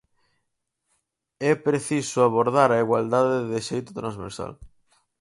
É 1.51 1.53
preciso 1.67 2.17
abordar 2.21 2.69
a 2.71 2.81
igualdade 2.85 3.37
de 3.51 3.59
xeito 3.69 3.91
transversal. 3.99 4.53